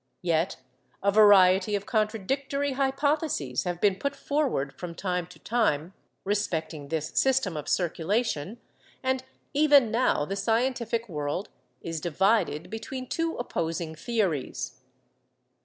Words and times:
Yet 0.23 0.55
a 1.03 1.11
variety 1.11 1.75
of 1.75 1.85
contradictory 1.85 2.71
hypotheses 2.71 3.65
have 3.65 3.79
been 3.79 3.97
put 3.97 4.15
forward 4.15 4.73
from 4.73 4.95
time 4.95 5.27
to 5.27 5.37
time 5.37 5.93
respecting 6.23 6.87
this 6.87 7.09
system 7.09 7.55
of 7.55 7.69
circulation, 7.69 8.59
and 9.03 9.23
even 9.53 9.91
now 9.91 10.25
the 10.25 10.35
scientific 10.35 11.07
world 11.07 11.49
is 11.83 12.01
divided 12.01 12.71
between 12.71 13.05
two 13.09 13.37
opposing 13.37 13.93
theories. 13.93 14.79